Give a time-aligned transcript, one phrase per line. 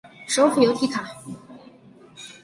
[0.27, 1.11] 首府由提卡。